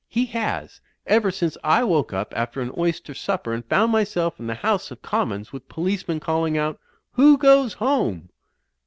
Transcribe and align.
He 0.07 0.25
has, 0.25 0.81
ever 1.05 1.29
since. 1.29 1.59
I 1.63 1.81
woke^up 1.83 2.29
after 2.31 2.59
an 2.59 2.71
oyster 2.75 3.13
supper 3.13 3.53
and 3.53 3.63
found 3.63 3.91
myself 3.91 4.39
in 4.39 4.47
the 4.47 4.55
House 4.55 4.89
of 4.89 5.03
Commons 5.03 5.53
with 5.53 5.69
policemen 5.69 6.19
calling 6.19 6.57
out, 6.57 6.79
Who 7.11 7.37
goes 7.37 7.73
home?'" 7.73 8.29